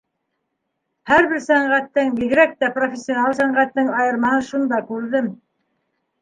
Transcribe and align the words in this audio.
Һәр 1.09 1.27
бер 1.33 1.43
сәнғәттең, 1.47 2.09
бигерәк 2.19 2.55
тә, 2.63 2.69
профессиональ 2.79 3.37
сәнғәттең 3.41 3.93
айырмаһын 3.99 4.43
шунда 4.49 4.81
күрҙем. 4.91 5.31